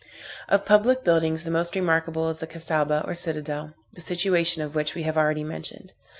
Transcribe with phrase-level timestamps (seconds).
[0.49, 4.95] Of public buildings, the most remarkable is the Cassaubah, or citadel, the situation of which
[4.95, 5.93] we have already mentioned.